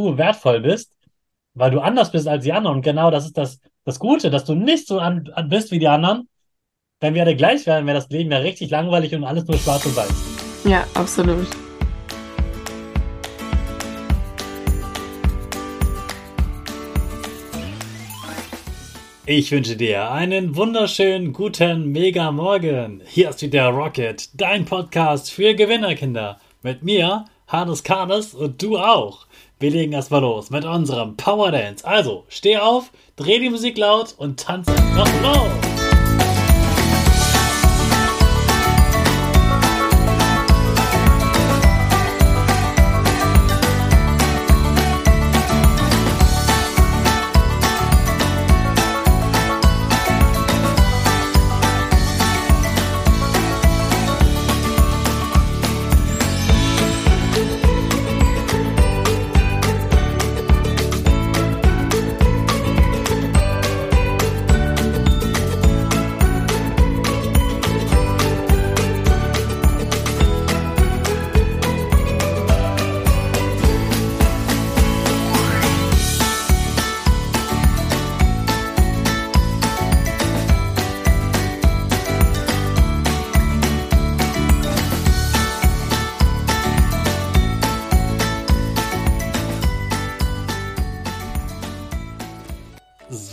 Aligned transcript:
du 0.00 0.16
wertvoll 0.16 0.60
bist, 0.60 0.96
weil 1.54 1.70
du 1.70 1.80
anders 1.80 2.10
bist 2.10 2.26
als 2.26 2.44
die 2.44 2.52
anderen. 2.52 2.76
Und 2.76 2.82
genau 2.82 3.10
das 3.10 3.26
ist 3.26 3.36
das, 3.36 3.60
das 3.84 3.98
Gute, 3.98 4.30
dass 4.30 4.44
du 4.44 4.54
nicht 4.54 4.86
so 4.86 4.98
an, 4.98 5.30
an 5.34 5.48
bist 5.48 5.70
wie 5.70 5.78
die 5.78 5.88
anderen. 5.88 6.28
Wenn 7.00 7.14
wir 7.14 7.22
alle 7.22 7.36
gleich 7.36 7.66
wären, 7.66 7.86
wäre 7.86 7.98
das 7.98 8.08
Leben 8.08 8.30
ja 8.30 8.38
richtig 8.38 8.70
langweilig 8.70 9.14
und 9.14 9.24
alles 9.24 9.46
nur 9.46 9.58
schwarz 9.58 9.84
und 9.86 9.96
weiß. 9.96 10.64
Ja, 10.64 10.86
absolut. 10.94 11.48
Ich 19.26 19.52
wünsche 19.52 19.76
dir 19.76 20.10
einen 20.10 20.56
wunderschönen 20.56 21.32
guten 21.32 21.92
Mega 21.92 22.32
Morgen. 22.32 23.02
Hier 23.06 23.30
ist 23.30 23.42
wieder 23.42 23.68
Rocket, 23.68 24.28
dein 24.34 24.64
Podcast 24.64 25.30
für 25.30 25.54
Gewinnerkinder. 25.54 26.40
Mit 26.62 26.82
mir, 26.82 27.26
Hannes 27.46 27.82
Karnes 27.82 28.34
und 28.34 28.60
du 28.60 28.76
auch. 28.76 29.26
Wir 29.60 29.70
legen 29.70 29.92
erstmal 29.92 30.22
los 30.22 30.48
mit 30.48 30.64
unserem 30.64 31.18
Power 31.18 31.52
Dance. 31.52 31.86
Also, 31.86 32.24
steh 32.30 32.56
auf, 32.56 32.90
dreh 33.16 33.38
die 33.40 33.50
Musik 33.50 33.76
laut 33.76 34.14
und 34.16 34.40
tanz 34.40 34.66
einfach 34.68 35.22
los. 35.22 35.79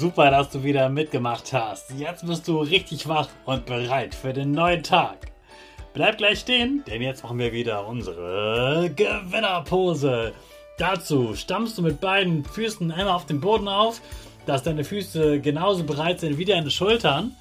Super, 0.08 0.32
dass 0.32 0.50
du 0.50 0.64
wieder 0.64 0.88
mitgemacht 0.88 1.52
hast. 1.52 1.92
Jetzt 1.98 2.26
bist 2.26 2.48
du 2.48 2.60
richtig 2.60 3.10
wach 3.10 3.28
und 3.44 3.66
bereit 3.66 4.16
für 4.16 4.32
den 4.32 4.54
neuen 4.54 4.82
Tag. 4.82 5.34
Bleib 5.94 6.18
gleich 6.18 6.40
stehen, 6.40 6.82
denn 6.88 7.02
jetzt 7.02 7.24
machen 7.24 7.40
wir 7.40 7.52
wieder 7.52 7.86
unsere 7.86 8.90
Gewinnerpose. 8.96 10.32
Dazu 10.78 11.36
stammst 11.36 11.78
du 11.78 11.82
mit 11.82 12.00
beiden 12.00 12.46
Füßen 12.46 12.90
einmal 12.90 13.16
auf 13.16 13.26
den 13.26 13.42
Boden 13.42 13.68
auf, 13.68 14.00
dass 14.46 14.64
deine 14.64 14.86
Füße 14.86 15.42
genauso 15.42 15.84
bereit 15.84 16.22
sind 16.22 16.38
wie 16.38 16.46
deine 16.46 16.72
Schultern. 16.72 17.36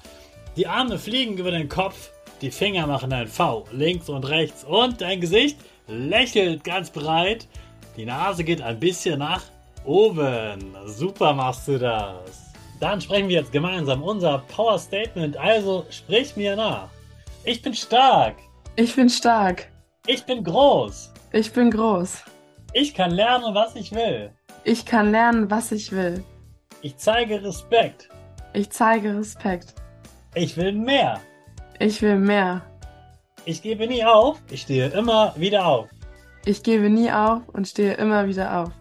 Die 0.57 0.67
Arme 0.67 0.99
fliegen 0.99 1.37
über 1.37 1.51
den 1.51 1.69
Kopf, 1.69 2.09
die 2.41 2.51
Finger 2.51 2.85
machen 2.85 3.13
ein 3.13 3.29
V 3.29 3.63
links 3.71 4.09
und 4.09 4.27
rechts 4.27 4.65
und 4.65 4.99
dein 4.99 5.21
Gesicht 5.21 5.57
lächelt 5.87 6.65
ganz 6.65 6.89
breit. 6.89 7.47
Die 7.95 8.03
Nase 8.03 8.43
geht 8.43 8.61
ein 8.61 8.77
bisschen 8.77 9.19
nach 9.19 9.43
oben. 9.85 10.75
Super 10.85 11.33
machst 11.33 11.69
du 11.69 11.79
das. 11.79 12.46
Dann 12.79 13.01
sprechen 13.01 13.27
wir 13.29 13.37
jetzt 13.39 13.51
gemeinsam 13.51 14.03
unser 14.03 14.39
Power 14.55 14.77
Statement. 14.77 15.37
Also 15.37 15.85
sprich 15.89 16.35
mir 16.35 16.55
nach. 16.55 16.89
Ich 17.43 17.61
bin 17.61 17.73
stark. 17.73 18.35
Ich 18.75 18.95
bin 18.95 19.09
stark. 19.09 19.67
Ich 20.05 20.23
bin 20.25 20.43
groß. 20.43 21.11
Ich 21.31 21.51
bin 21.51 21.71
groß. 21.71 22.23
Ich 22.73 22.93
kann 22.93 23.11
lernen, 23.11 23.55
was 23.55 23.75
ich 23.75 23.91
will. 23.93 24.31
Ich 24.63 24.85
kann 24.85 25.11
lernen, 25.11 25.49
was 25.49 25.71
ich 25.71 25.91
will. 25.91 26.23
Ich 26.81 26.97
zeige 26.97 27.43
Respekt. 27.43 28.09
Ich 28.53 28.69
zeige 28.69 29.17
Respekt. 29.17 29.73
Ich 30.35 30.55
will 30.57 30.73
mehr. 30.73 31.19
Ich 31.79 32.01
will 32.01 32.17
mehr. 32.17 32.61
Ich 33.45 33.61
gebe 33.61 33.87
nie 33.87 34.03
auf. 34.03 34.39
Ich 34.51 34.61
stehe 34.61 34.87
immer 34.89 35.33
wieder 35.35 35.65
auf. 35.65 35.87
Ich 36.45 36.63
gebe 36.63 36.89
nie 36.89 37.11
auf 37.11 37.41
und 37.53 37.67
stehe 37.67 37.93
immer 37.95 38.27
wieder 38.27 38.59
auf. 38.59 38.71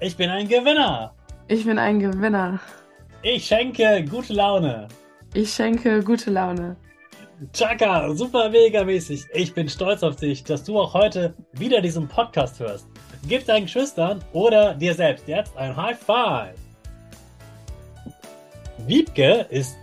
Ich 0.00 0.16
bin 0.16 0.30
ein 0.30 0.46
Gewinner. 0.46 1.12
Ich 1.48 1.64
bin 1.64 1.78
ein 1.78 1.98
Gewinner. 1.98 2.60
Ich 3.22 3.46
schenke 3.46 4.04
gute 4.04 4.32
Laune. 4.32 4.86
Ich 5.34 5.52
schenke 5.52 6.04
gute 6.04 6.30
Laune. 6.30 6.76
Chaka, 7.52 8.14
super 8.14 8.48
mega 8.48 8.84
mäßig. 8.84 9.24
Ich 9.34 9.52
bin 9.52 9.68
stolz 9.68 10.04
auf 10.04 10.14
dich, 10.14 10.44
dass 10.44 10.62
du 10.62 10.78
auch 10.78 10.94
heute 10.94 11.34
wieder 11.52 11.80
diesen 11.80 12.06
Podcast 12.06 12.60
hörst. 12.60 12.86
Gib 13.26 13.44
deinen 13.44 13.64
Geschwistern 13.64 14.22
oder 14.32 14.72
dir 14.74 14.94
selbst 14.94 15.26
jetzt 15.26 15.56
ein 15.56 15.76
High 15.76 15.98
Five. 15.98 16.54
Wiebke 18.86 19.46
ist 19.50 19.76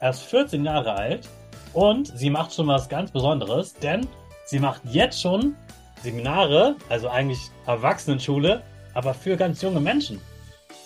erst 0.00 0.22
14 0.26 0.64
Jahre 0.64 0.92
alt 0.92 1.28
und 1.72 2.16
sie 2.16 2.30
macht 2.30 2.54
schon 2.54 2.68
was 2.68 2.88
ganz 2.88 3.10
Besonderes, 3.10 3.74
denn 3.74 4.06
sie 4.44 4.60
macht 4.60 4.82
jetzt 4.84 5.20
schon 5.20 5.56
Seminare, 6.04 6.76
also 6.88 7.08
eigentlich 7.08 7.50
Erwachsenenschule, 7.66 8.62
aber 8.94 9.12
für 9.12 9.36
ganz 9.36 9.60
junge 9.60 9.80
Menschen 9.80 10.20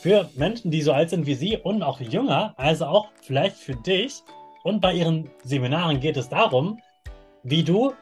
für 0.00 0.31
Menschen, 0.34 0.71
die 0.71 0.81
so 0.81 0.93
alt 0.93 1.11
sind 1.11 1.27
wie 1.27 1.34
Sie 1.34 1.59
und 1.59 1.83
auch 1.83 2.00
jünger, 2.00 2.55
also 2.56 2.87
auch 2.87 3.09
vielleicht 3.22 3.56
für 3.56 3.75
dich. 3.75 4.22
Und 4.65 4.81
bei 4.81 4.94
Ihren 4.94 5.31
Seminaren 5.44 6.00
geht 6.00 6.16
es 6.16 6.28
darum, 6.28 6.81
wie 7.43 7.62
du 7.62 7.93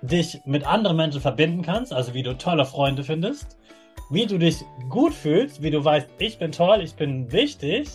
dich 0.00 0.40
mit 0.44 0.66
anderen 0.66 0.96
Menschen 0.96 1.20
verbinden 1.20 1.62
kannst, 1.62 1.92
also 1.92 2.14
wie 2.14 2.22
du 2.22 2.36
tolle 2.36 2.64
Freunde 2.64 3.04
findest, 3.04 3.58
wie 4.10 4.26
du 4.26 4.38
dich 4.38 4.62
gut 4.88 5.12
fühlst, 5.12 5.62
wie 5.62 5.70
du 5.70 5.84
weißt, 5.84 6.08
ich 6.18 6.38
bin 6.38 6.52
toll, 6.52 6.80
ich 6.82 6.94
bin 6.94 7.30
wichtig 7.32 7.88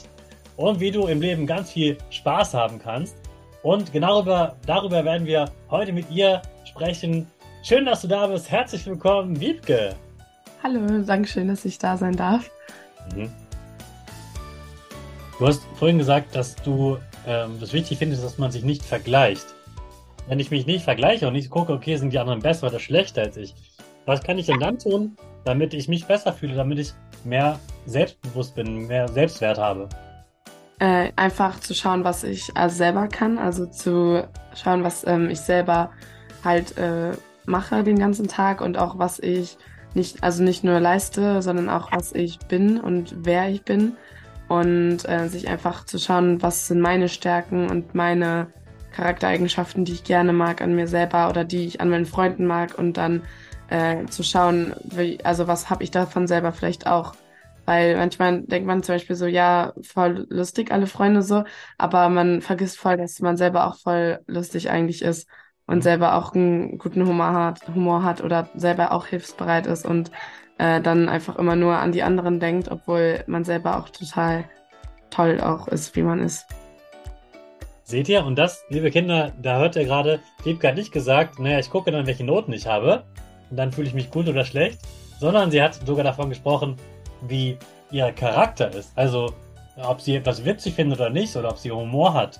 und 0.58 0.80
wie 0.80 0.92
du 0.92 1.08
im 1.08 1.22
Leben 1.22 1.48
ganz 1.48 1.72
viel 1.72 1.98
Spaß 2.10 2.54
haben 2.54 2.80
kannst. 2.80 3.16
Und 3.64 3.92
genau 3.94 4.22
darüber, 4.22 4.56
darüber 4.66 5.06
werden 5.06 5.26
wir 5.26 5.46
heute 5.70 5.94
mit 5.94 6.10
ihr 6.12 6.42
sprechen. 6.66 7.28
Schön, 7.64 7.86
dass 7.86 8.02
du 8.02 8.08
da 8.08 8.28
bist. 8.28 8.50
Herzlich 8.52 8.86
willkommen, 8.86 9.40
Wiebke. 9.40 9.96
Hallo, 10.64 11.04
danke 11.04 11.28
schön, 11.28 11.48
dass 11.48 11.66
ich 11.66 11.80
da 11.80 11.98
sein 11.98 12.16
darf. 12.16 12.52
Mhm. 13.16 13.30
Du 15.40 15.48
hast 15.48 15.64
vorhin 15.76 15.98
gesagt, 15.98 16.36
dass 16.36 16.56
du 16.56 16.98
ähm, 17.26 17.58
das 17.60 17.74
wichtig 17.74 17.98
findest, 17.98 18.24
dass 18.24 18.38
man 18.38 18.52
sich 18.52 18.64
nicht 18.64 18.84
vergleicht. 18.84 19.46
Wenn 20.28 20.40
ich 20.40 20.52
mich 20.52 20.66
nicht 20.66 20.84
vergleiche 20.84 21.28
und 21.28 21.34
nicht 21.34 21.50
gucke, 21.50 21.74
okay, 21.74 21.98
sind 21.98 22.14
die 22.14 22.20
anderen 22.20 22.42
besser 22.42 22.68
oder 22.68 22.80
schlechter 22.80 23.24
als 23.24 23.38
ich, 23.38 23.56
was 24.06 24.22
kann 24.22 24.38
ich 24.38 24.46
denn 24.46 24.60
dann 24.60 24.78
tun, 24.78 25.18
damit 25.44 25.74
ich 25.74 25.88
mich 25.88 26.06
besser 26.06 26.34
fühle, 26.34 26.56
damit 26.56 26.80
ich 26.80 26.94
mehr 27.24 27.60
selbstbewusst 27.86 28.56
bin, 28.56 28.88
mehr 28.88 29.08
Selbstwert 29.08 29.58
habe? 29.58 29.90
Äh, 30.80 31.12
einfach 31.16 31.60
zu 31.60 31.74
schauen, 31.74 32.04
was 32.04 32.24
ich 32.24 32.56
also 32.56 32.76
selber 32.76 33.08
kann, 33.08 33.38
also 33.38 33.66
zu 33.68 34.28
schauen, 34.56 34.84
was 34.84 35.06
ähm, 35.06 35.30
ich 35.30 35.40
selber 35.40 35.92
halt 36.44 36.78
äh, 36.78 37.12
mache 37.46 37.84
den 37.84 38.00
ganzen 38.00 38.28
Tag 38.28 38.62
und 38.62 38.78
auch 38.78 38.98
was 38.98 39.20
ich 39.20 39.58
nicht, 39.94 40.24
also 40.24 40.44
nicht 40.44 40.64
nur 40.64 40.80
leiste, 40.80 41.42
sondern 41.42 41.70
auch 41.70 41.92
was 41.92 42.14
ich 42.14 42.40
bin 42.40 42.80
und 42.80 43.16
wer 43.18 43.50
ich 43.50 43.64
bin. 43.64 43.98
Und 44.48 45.08
äh, 45.08 45.30
sich 45.30 45.48
einfach 45.48 45.86
zu 45.86 45.98
schauen, 45.98 46.42
was 46.42 46.68
sind 46.68 46.82
meine 46.82 47.08
Stärken 47.08 47.70
und 47.70 47.96
meine 47.96 48.48
Charaktereigenschaften, 48.92 49.86
die 49.86 49.94
ich 49.94 50.04
gerne 50.04 50.34
mag 50.34 50.62
an 50.62 50.76
mir 50.76 50.88
selber 50.88 51.30
oder 51.30 51.46
die 51.46 51.66
ich 51.66 51.80
an 51.80 51.90
meinen 51.90 52.06
Freunden 52.06 52.46
mag 52.46 52.78
und 52.78 52.98
dann 52.98 53.22
äh, 53.70 54.06
zu 54.08 54.24
schauen, 54.24 54.74
wie, 54.84 55.24
also 55.24 55.48
was 55.48 55.70
habe 55.70 55.84
ich 55.84 55.92
davon 55.92 56.28
selber 56.28 56.52
vielleicht 56.52 56.86
auch. 56.86 57.14
Weil 57.66 57.96
manchmal 57.96 58.42
denkt 58.42 58.68
man 58.68 58.84
zum 58.84 58.96
Beispiel 58.96 59.16
so, 59.16 59.26
ja, 59.26 59.72
voll 59.84 60.28
lustig, 60.30 60.72
alle 60.72 60.88
Freunde 60.88 61.22
so, 61.22 61.46
aber 61.78 62.10
man 62.10 62.42
vergisst 62.42 62.78
voll, 62.78 62.98
dass 62.98 63.22
man 63.22 63.38
selber 63.38 63.68
auch 63.68 63.78
voll 63.78 64.20
lustig 64.28 64.70
eigentlich 64.70 65.02
ist 65.02 65.30
und 65.68 65.78
mhm. 65.78 65.82
selber 65.82 66.16
auch 66.16 66.34
einen 66.34 66.78
guten 66.78 67.06
Humor 67.08 67.34
hat, 67.34 67.68
Humor 67.74 68.04
hat 68.04 68.24
oder 68.24 68.50
selber 68.56 68.92
auch 68.92 69.06
hilfsbereit 69.06 69.68
ist 69.68 69.86
und 69.86 70.12
äh, 70.58 70.82
dann 70.82 71.10
einfach 71.10 71.38
immer 71.38 71.56
nur 71.56 71.78
an 71.78 71.92
die 71.92 72.04
anderen 72.04 72.40
denkt, 72.40 72.70
obwohl 72.70 73.24
man 73.28 73.44
selber 73.44 73.78
auch 73.78 73.90
total 73.90 74.46
toll 75.10 75.42
auch 75.42 75.68
ist, 75.68 75.96
wie 75.96 76.04
man 76.04 76.20
ist. 76.20 76.46
Seht 77.84 78.08
ihr? 78.08 78.26
Und 78.26 78.38
das, 78.38 78.64
liebe 78.70 78.90
Kinder, 78.90 79.34
da 79.42 79.58
hört 79.58 79.76
ihr 79.76 79.84
gerade, 79.84 80.20
Liebke 80.46 80.70
hat 80.70 80.76
nicht 80.76 80.94
gesagt, 80.94 81.40
naja, 81.40 81.60
ich 81.60 81.70
gucke 81.70 81.92
dann, 81.92 82.08
welche 82.08 82.24
Noten 82.24 82.54
ich 82.54 82.68
habe 82.68 83.04
und 83.50 83.58
dann 83.58 83.72
fühle 83.72 83.88
ich 83.88 83.94
mich 83.94 84.10
gut 84.10 84.30
oder 84.30 84.46
schlecht, 84.46 84.80
sondern 85.20 85.52
sie 85.52 85.62
hat 85.62 85.76
sogar 85.86 86.04
davon 86.04 86.30
gesprochen, 86.30 86.78
wie 87.28 87.58
ihr 87.92 88.12
Charakter 88.14 88.74
ist. 88.74 88.92
Also, 88.96 89.34
ob 89.78 90.00
sie 90.02 90.16
etwas 90.16 90.46
witzig 90.46 90.76
findet 90.76 91.00
oder 91.00 91.10
nicht, 91.10 91.36
oder 91.36 91.50
ob 91.50 91.58
sie 91.58 91.72
Humor 91.72 92.14
hat. 92.14 92.40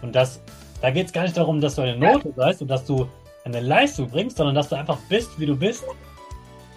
Und 0.00 0.14
das 0.14 0.40
da 0.84 0.90
geht 0.90 1.06
es 1.06 1.12
gar 1.12 1.22
nicht 1.22 1.36
darum, 1.36 1.60
dass 1.60 1.76
du 1.76 1.82
eine 1.82 1.96
Note 1.96 2.32
seist 2.36 2.60
und 2.62 2.68
dass 2.68 2.84
du 2.84 3.08
eine 3.44 3.60
Leistung 3.60 4.08
bringst, 4.10 4.36
sondern 4.36 4.54
dass 4.54 4.68
du 4.68 4.76
einfach 4.76 4.98
bist, 5.08 5.38
wie 5.38 5.46
du 5.46 5.56
bist. 5.56 5.84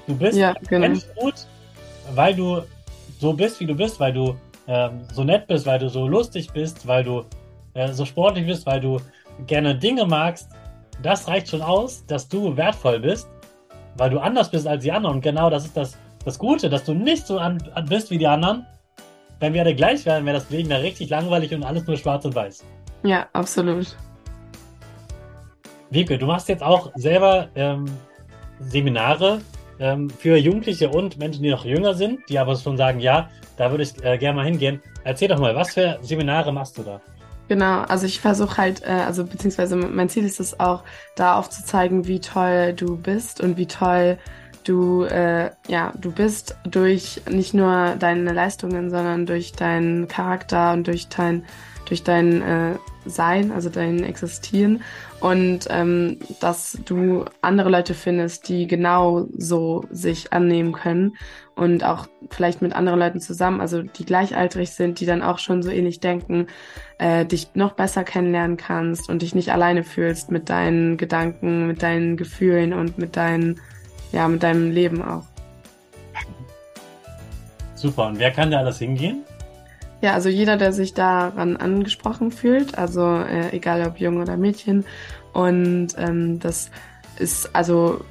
Du 0.07 0.15
bist 0.15 0.38
ja, 0.38 0.54
genau. 0.69 0.98
Gut 1.19 1.36
weil 2.15 2.36
du 2.36 2.62
so 3.19 3.33
bist, 3.33 3.59
wie 3.59 3.65
du 3.65 3.75
bist, 3.75 4.00
weil 4.00 4.13
du 4.13 4.36
ähm, 4.68 5.01
so 5.13 5.24
nett 5.24 5.48
bist, 5.48 5.65
weil 5.65 5.80
du 5.80 5.89
so 5.89 6.07
lustig 6.07 6.51
bist, 6.54 6.86
weil 6.88 7.04
du 7.04 7.24
äh, 7.74 7.92
so 7.92 8.06
sportlich 8.06 8.45
bist, 8.45 8.65
weil 8.65 8.80
du 8.80 9.00
gerne 9.45 9.75
Dinge 9.75 10.06
magst, 10.06 10.50
das 11.01 11.27
reicht 11.27 11.50
schon 11.50 11.62
aus, 11.62 12.06
dass 12.06 12.27
du 12.27 12.56
wertvoll 12.56 13.00
bist, 13.00 13.27
weil 13.98 14.09
du 14.09 14.19
anders 14.19 14.50
bist 14.50 14.68
als 14.68 14.83
die 14.83 14.92
anderen. 14.92 15.18
Und 15.18 15.21
genau 15.21 15.50
das 15.50 15.65
ist 15.65 15.77
das, 15.77 15.98
das 16.25 16.38
Gute, 16.38 16.69
dass 16.69 16.83
du 16.83 16.94
nicht 16.94 17.25
so 17.25 17.38
an, 17.39 17.57
an 17.74 17.86
bist 17.86 18.09
wie 18.09 18.18
die 18.18 18.27
anderen. 18.27 18.65
Wenn 19.39 19.54
wir 19.54 19.62
alle 19.62 19.75
gleich 19.75 20.06
wären, 20.06 20.25
wäre 20.25 20.38
das 20.39 20.50
Leben 20.50 20.69
da 20.69 20.77
richtig 20.77 21.09
langweilig 21.09 21.54
und 21.54 21.63
alles 21.63 21.86
nur 21.86 21.98
schwarz 21.98 22.25
und 22.25 22.33
weiß. 22.33 22.63
Ja, 23.04 23.28
absolut. 23.34 23.96
Wiebke, 25.90 26.18
du 26.18 26.26
machst 26.26 26.50
jetzt 26.50 26.64
auch 26.64 26.92
selber 26.96 27.48
ähm, 27.56 27.86
Seminare 28.60 29.42
ähm, 29.80 30.10
für 30.10 30.38
Jugendliche 30.38 30.90
und 30.90 31.18
Menschen, 31.18 31.44
die 31.44 31.50
noch 31.50 31.66
jünger 31.66 31.94
sind, 31.94 32.20
die 32.30 32.40
aber 32.40 32.56
schon 32.56 32.78
sagen, 32.78 33.00
ja, 33.00 33.30
da 33.58 33.72
würde 33.72 33.84
ich 33.84 34.04
äh, 34.04 34.18
gerne 34.18 34.38
mal 34.38 34.46
hingehen. 34.46 34.82
Erzähl 35.04 35.28
doch 35.28 35.40
mal, 35.40 35.56
was 35.56 35.74
für 35.74 35.98
Seminare 36.02 36.52
machst 36.52 36.78
du 36.78 36.84
da? 36.84 37.02
Genau, 37.48 37.82
also 37.84 38.06
ich 38.06 38.20
versuche 38.20 38.58
halt, 38.58 38.84
äh, 38.84 38.90
also 38.92 39.24
beziehungsweise 39.26 39.76
mein 39.78 40.10
Ziel 40.10 40.26
ist 40.26 40.40
es 40.40 40.60
auch, 40.60 40.84
da 41.16 41.38
aufzuzeigen, 41.38 42.06
wie 42.06 42.20
toll 42.20 42.74
du 42.74 42.98
bist 42.98 43.40
und 43.40 43.58
wie 43.58 43.68
toll 43.68 44.18
du, 44.68 45.04
äh, 45.04 45.52
ja, 45.68 45.94
du 46.00 46.12
bist 46.12 46.56
durch 46.64 47.22
nicht 47.30 47.54
nur 47.54 47.96
deine 48.00 48.34
Leistungen, 48.34 48.90
sondern 48.90 49.25
durch 49.25 49.54
deinen 49.54 50.08
Charakter 50.08 50.74
und 50.74 50.88
durch 50.88 51.08
dein, 51.08 51.44
durch 51.88 52.04
dein 52.04 52.42
äh, 52.42 52.75
Sein, 53.06 53.52
also 53.52 53.69
dein 53.69 54.04
Existieren. 54.04 54.81
Und 55.19 55.68
ähm, 55.69 56.19
dass 56.40 56.78
du 56.86 57.25
andere 57.42 57.69
Leute 57.69 57.94
findest, 57.94 58.50
die 58.50 58.68
genau 58.68 59.28
so 59.36 59.86
sich 59.90 60.34
annehmen 60.34 60.74
können 60.74 61.18
und 61.58 61.84
auch 61.84 62.08
vielleicht 62.30 62.62
mit 62.62 62.74
anderen 62.74 63.00
Leuten 63.00 63.19
zusammen, 63.19 63.62
also 63.62 63.81
die 63.81 64.06
gleichaltrig 64.06 64.69
sind, 64.72 65.00
die 65.00 65.08
dann 65.08 65.24
auch 65.24 65.40
schon 65.40 65.64
so 65.64 65.72
ähnlich 65.72 66.00
denken, 66.00 66.48
äh, 67.00 67.25
dich 67.25 67.50
noch 67.56 67.74
besser 67.74 68.04
kennenlernen 68.04 68.58
kannst 68.58 69.10
und 69.10 69.24
dich 69.24 69.34
nicht 69.34 69.52
alleine 69.52 69.84
fühlst 69.84 70.30
mit 70.30 70.50
deinen 70.50 70.98
Gedanken, 70.98 71.66
mit 71.66 71.81
deinen 71.81 72.16
Gefühlen 72.16 72.74
und 72.74 73.00
mit 73.00 73.16
deinen, 73.18 73.60
ja, 74.12 74.27
mit 74.27 74.44
deinem 74.44 74.71
Leben 74.71 75.01
auch. 75.01 75.24
Super. 77.75 78.07
Und 78.07 78.19
wer 78.19 78.31
kann 78.31 78.51
da 78.51 78.59
alles 78.59 78.80
hingehen? 78.80 79.24
Ja, 80.01 80.13
also 80.13 80.30
jeder, 80.30 80.57
der 80.57 80.74
sich 80.74 80.94
daran 80.94 81.57
angesprochen 81.57 82.31
fühlt, 82.31 82.77
also 82.77 83.01
äh, 83.01 83.56
egal 83.56 83.86
ob 83.88 84.00
Junge 84.00 84.21
oder 84.21 84.38
Mädchen. 84.38 84.86
Und 85.33 85.89
ähm, 85.98 86.39
das 86.39 86.69
ist 87.18 87.56
also 87.56 88.01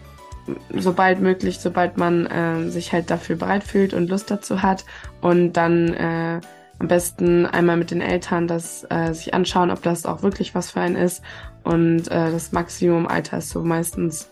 sobald 0.73 1.21
möglich, 1.21 1.59
sobald 1.59 1.97
man 1.97 2.27
äh, 2.27 2.71
sich 2.71 2.93
halt 2.93 3.11
dafür 3.11 3.37
bereit 3.37 3.65
fühlt 3.65 3.95
und 3.95 4.09
Lust 4.09 4.31
dazu 4.31 4.63
hat. 4.63 4.85
Und 5.21 5.55
dann 5.55 5.95
äh, 5.95 6.41
am 6.79 6.89
besten 6.89 7.47
einmal 7.47 7.77
mit 7.77 7.91
den 7.91 8.01
Eltern 8.01 8.49
das 8.49 8.87
äh, 8.91 9.13
sich 9.13 9.35
anschauen, 9.35 9.71
ob 9.71 9.83
das 9.83 10.07
auch 10.07 10.23
wirklich 10.23 10.55
was 10.55 10.73
für 10.73 10.81
einen 10.81 10.97
ist. 10.97 11.23
Und 11.65 12.09
äh, 12.09 12.31
das 12.31 12.53
Maximumalter 12.53 13.39
ist 13.39 13.51
so 13.51 13.63
meistens 13.63 14.31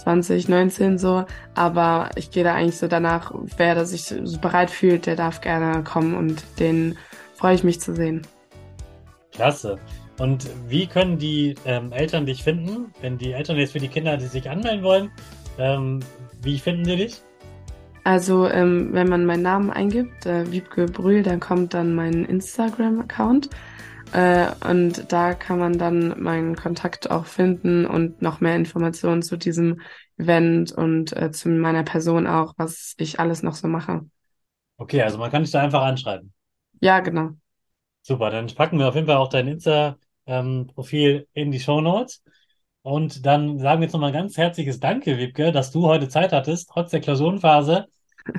20, 0.00 0.48
19 0.48 0.98
so. 0.98 1.24
Aber 1.54 2.10
ich 2.16 2.30
gehe 2.30 2.44
da 2.44 2.54
eigentlich 2.54 2.78
so 2.78 2.88
danach, 2.88 3.32
wer 3.56 3.74
da 3.74 3.84
sich 3.84 4.04
so 4.04 4.38
bereit 4.38 4.70
fühlt, 4.70 5.06
der 5.06 5.16
darf 5.16 5.40
gerne 5.40 5.84
kommen 5.84 6.14
und 6.14 6.42
den 6.58 6.96
freue 7.34 7.54
ich 7.54 7.64
mich 7.64 7.80
zu 7.80 7.94
sehen. 7.94 8.22
Klasse. 9.32 9.78
Und 10.18 10.50
wie 10.68 10.86
können 10.86 11.18
die 11.18 11.54
ähm, 11.64 11.92
Eltern 11.92 12.26
dich 12.26 12.42
finden, 12.42 12.92
wenn 13.00 13.16
die 13.16 13.32
Eltern 13.32 13.56
jetzt 13.56 13.72
für 13.72 13.78
die 13.78 13.88
Kinder, 13.88 14.16
die 14.16 14.26
sich 14.26 14.50
anmelden 14.50 14.82
wollen? 14.82 15.10
Ähm, 15.58 16.00
wie 16.42 16.58
finden 16.58 16.84
die 16.84 16.96
dich? 16.96 17.22
Also, 18.04 18.48
ähm, 18.48 18.88
wenn 18.92 19.08
man 19.08 19.26
meinen 19.26 19.42
Namen 19.42 19.70
eingibt, 19.70 20.26
äh, 20.26 20.50
Wiebke 20.50 20.86
Brühl, 20.86 21.22
dann 21.22 21.40
kommt 21.40 21.74
dann 21.74 21.94
mein 21.94 22.24
Instagram-Account. 22.24 23.50
Äh, 24.12 24.48
und 24.68 25.12
da 25.12 25.34
kann 25.34 25.58
man 25.58 25.78
dann 25.78 26.20
meinen 26.20 26.56
Kontakt 26.56 27.10
auch 27.10 27.26
finden 27.26 27.86
und 27.86 28.22
noch 28.22 28.40
mehr 28.40 28.56
Informationen 28.56 29.22
zu 29.22 29.36
diesem 29.36 29.80
Event 30.18 30.72
und 30.72 31.16
äh, 31.16 31.30
zu 31.30 31.48
meiner 31.48 31.84
Person 31.84 32.26
auch, 32.26 32.54
was 32.56 32.94
ich 32.98 33.20
alles 33.20 33.42
noch 33.42 33.54
so 33.54 33.68
mache. 33.68 34.06
Okay, 34.76 35.02
also 35.02 35.18
man 35.18 35.30
kann 35.30 35.42
dich 35.42 35.52
da 35.52 35.60
einfach 35.60 35.82
anschreiben. 35.82 36.32
Ja, 36.80 37.00
genau. 37.00 37.30
Super, 38.02 38.30
dann 38.30 38.46
packen 38.48 38.78
wir 38.78 38.88
auf 38.88 38.94
jeden 38.94 39.06
Fall 39.06 39.16
auch 39.16 39.28
dein 39.28 39.46
Insta-Profil 39.46 41.10
ähm, 41.10 41.26
in 41.32 41.50
die 41.50 41.60
Show 41.60 41.80
Notes. 41.80 42.22
Und 42.82 43.26
dann 43.26 43.58
sagen 43.58 43.80
wir 43.80 43.86
jetzt 43.86 43.92
nochmal 43.92 44.12
ganz 44.12 44.38
herzliches 44.38 44.80
Danke, 44.80 45.18
Wiebke, 45.18 45.52
dass 45.52 45.70
du 45.70 45.86
heute 45.86 46.08
Zeit 46.08 46.32
hattest, 46.32 46.70
trotz 46.72 46.90
der 46.90 47.00
Klausurenphase 47.00 47.86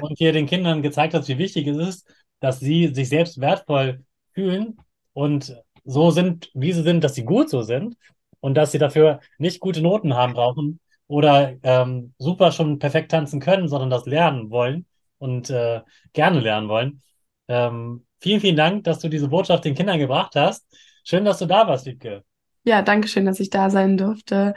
und 0.01 0.17
hier 0.17 0.33
den 0.33 0.47
Kindern 0.47 0.81
gezeigt 0.81 1.13
hast, 1.13 1.27
wie 1.27 1.37
wichtig 1.37 1.67
es 1.67 1.77
ist, 1.77 2.13
dass 2.39 2.59
sie 2.59 2.87
sich 2.87 3.09
selbst 3.09 3.39
wertvoll 3.39 4.03
fühlen 4.33 4.77
und 5.13 5.55
so 5.83 6.11
sind, 6.11 6.51
wie 6.53 6.73
sie 6.73 6.83
sind, 6.83 7.03
dass 7.03 7.15
sie 7.15 7.25
gut 7.25 7.49
so 7.49 7.61
sind 7.61 7.95
und 8.39 8.55
dass 8.55 8.71
sie 8.71 8.77
dafür 8.77 9.19
nicht 9.37 9.59
gute 9.59 9.81
Noten 9.81 10.15
haben 10.15 10.33
brauchen 10.33 10.79
oder 11.07 11.55
ähm, 11.63 12.13
super 12.17 12.51
schon 12.51 12.79
perfekt 12.79 13.11
tanzen 13.11 13.39
können, 13.39 13.67
sondern 13.67 13.89
das 13.89 14.05
lernen 14.05 14.49
wollen 14.49 14.85
und 15.17 15.49
äh, 15.49 15.81
gerne 16.13 16.39
lernen 16.39 16.69
wollen. 16.69 17.01
Ähm, 17.47 18.05
vielen, 18.19 18.41
vielen 18.41 18.55
Dank, 18.55 18.83
dass 18.83 18.99
du 18.99 19.09
diese 19.09 19.27
Botschaft 19.27 19.65
den 19.65 19.75
Kindern 19.75 19.99
gebracht 19.99 20.35
hast. 20.35 20.65
Schön, 21.03 21.25
dass 21.25 21.39
du 21.39 21.45
da 21.45 21.67
warst, 21.67 21.85
Wiebke. 21.85 22.23
Ja, 22.63 22.81
danke 22.81 23.07
schön, 23.07 23.25
dass 23.25 23.39
ich 23.39 23.49
da 23.49 23.69
sein 23.69 23.97
durfte. 23.97 24.53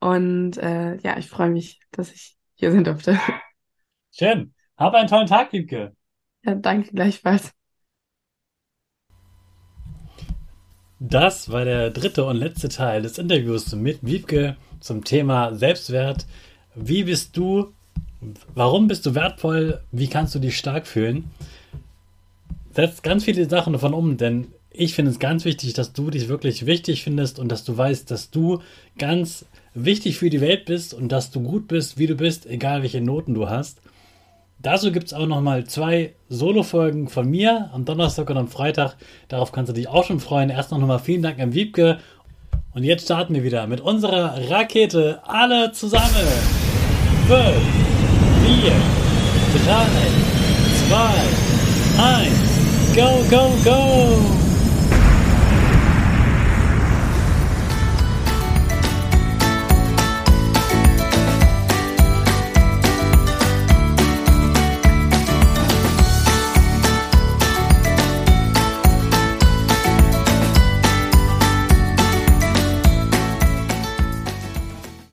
Und 0.00 0.56
äh, 0.58 0.96
ja, 0.98 1.18
ich 1.18 1.28
freue 1.28 1.50
mich, 1.50 1.80
dass 1.90 2.12
ich 2.12 2.36
hier 2.54 2.70
sein 2.72 2.84
durfte. 2.84 3.18
Schön. 4.12 4.54
Hab 4.76 4.94
einen 4.94 5.08
tollen 5.08 5.26
Tag, 5.26 5.52
Wiebke. 5.52 5.94
Ja, 6.44 6.54
danke 6.54 6.92
gleichfalls. 6.92 7.52
Das 11.00 11.52
war 11.52 11.64
der 11.64 11.90
dritte 11.90 12.24
und 12.24 12.36
letzte 12.36 12.68
Teil 12.68 13.02
des 13.02 13.18
Interviews 13.18 13.72
mit 13.72 13.98
Wiebke 14.02 14.56
zum 14.80 15.04
Thema 15.04 15.54
Selbstwert. 15.54 16.26
Wie 16.74 17.04
bist 17.04 17.36
du? 17.36 17.72
Warum 18.54 18.88
bist 18.88 19.06
du 19.06 19.14
wertvoll? 19.14 19.80
Wie 19.92 20.08
kannst 20.08 20.34
du 20.34 20.40
dich 20.40 20.58
stark 20.58 20.88
fühlen? 20.88 21.30
Setzt 22.74 23.04
ganz 23.04 23.24
viele 23.24 23.48
Sachen 23.48 23.74
davon 23.74 23.94
um, 23.94 24.16
denn 24.16 24.48
ich 24.72 24.94
finde 24.94 25.12
es 25.12 25.20
ganz 25.20 25.44
wichtig, 25.44 25.72
dass 25.72 25.92
du 25.92 26.10
dich 26.10 26.28
wirklich 26.28 26.66
wichtig 26.66 27.04
findest 27.04 27.38
und 27.38 27.48
dass 27.48 27.62
du 27.62 27.76
weißt, 27.76 28.10
dass 28.10 28.30
du 28.30 28.60
ganz 28.98 29.44
wichtig 29.74 30.18
für 30.18 30.30
die 30.30 30.40
Welt 30.40 30.64
bist 30.64 30.94
und 30.94 31.10
dass 31.10 31.30
du 31.30 31.40
gut 31.40 31.68
bist, 31.68 31.98
wie 31.98 32.08
du 32.08 32.16
bist, 32.16 32.44
egal 32.44 32.82
welche 32.82 33.00
Noten 33.00 33.34
du 33.34 33.48
hast. 33.48 33.80
Dazu 34.60 34.90
gibt 34.90 35.06
es 35.06 35.14
auch 35.14 35.26
nochmal 35.26 35.64
zwei 35.64 36.14
Solo-Folgen 36.28 37.08
von 37.08 37.30
mir 37.30 37.70
am 37.72 37.84
Donnerstag 37.84 38.28
und 38.28 38.36
am 38.36 38.48
Freitag. 38.48 38.96
Darauf 39.28 39.52
kannst 39.52 39.68
du 39.68 39.72
dich 39.72 39.88
auch 39.88 40.04
schon 40.04 40.18
freuen. 40.18 40.50
Erst 40.50 40.72
noch 40.72 40.78
nochmal 40.78 40.98
vielen 40.98 41.22
Dank 41.22 41.38
an 41.38 41.54
Wiebke. 41.54 41.98
Und 42.74 42.82
jetzt 42.82 43.04
starten 43.04 43.34
wir 43.34 43.44
wieder 43.44 43.68
mit 43.68 43.80
unserer 43.80 44.50
Rakete. 44.50 45.20
Alle 45.24 45.70
zusammen. 45.70 46.04
5, 47.28 47.40
4, 48.62 48.72
3, 49.64 49.86
2, 50.88 52.24
1. 52.24 52.48
Go, 52.96 53.24
go, 53.30 53.50
go! 53.64 54.37